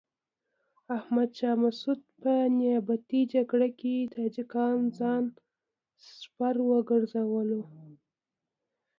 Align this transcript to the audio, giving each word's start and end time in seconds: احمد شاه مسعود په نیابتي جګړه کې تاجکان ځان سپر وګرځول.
احمد 0.97 1.29
شاه 1.37 1.55
مسعود 1.63 1.99
په 2.21 2.33
نیابتي 2.59 3.21
جګړه 3.33 3.69
کې 3.79 3.95
تاجکان 4.15 4.77
ځان 4.97 5.23
سپر 6.17 6.55
وګرځول. 6.69 7.49